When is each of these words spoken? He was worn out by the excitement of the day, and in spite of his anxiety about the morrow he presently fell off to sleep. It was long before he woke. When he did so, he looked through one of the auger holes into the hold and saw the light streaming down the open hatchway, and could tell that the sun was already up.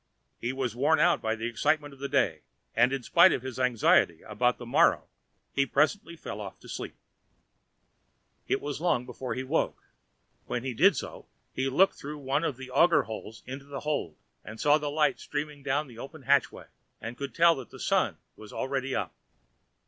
He 0.39 0.51
was 0.51 0.75
worn 0.75 0.99
out 0.99 1.21
by 1.21 1.35
the 1.35 1.45
excitement 1.45 1.93
of 1.93 1.99
the 1.99 2.09
day, 2.09 2.41
and 2.75 2.91
in 2.91 3.03
spite 3.03 3.31
of 3.31 3.43
his 3.43 3.59
anxiety 3.59 4.23
about 4.23 4.57
the 4.57 4.65
morrow 4.65 5.03
he 5.53 5.63
presently 5.67 6.15
fell 6.15 6.41
off 6.41 6.59
to 6.61 6.67
sleep. 6.67 6.95
It 8.47 8.61
was 8.61 8.81
long 8.81 9.05
before 9.05 9.35
he 9.35 9.43
woke. 9.43 9.83
When 10.47 10.63
he 10.63 10.73
did 10.73 10.95
so, 10.97 11.27
he 11.53 11.69
looked 11.69 11.93
through 11.99 12.17
one 12.17 12.43
of 12.43 12.57
the 12.57 12.71
auger 12.71 13.03
holes 13.03 13.43
into 13.45 13.65
the 13.65 13.81
hold 13.81 14.17
and 14.43 14.59
saw 14.59 14.79
the 14.79 14.89
light 14.89 15.19
streaming 15.19 15.61
down 15.61 15.85
the 15.85 15.99
open 15.99 16.23
hatchway, 16.23 16.65
and 16.99 17.15
could 17.15 17.35
tell 17.35 17.53
that 17.57 17.69
the 17.69 17.79
sun 17.79 18.17
was 18.35 18.51
already 18.51 18.95
up. 18.95 19.13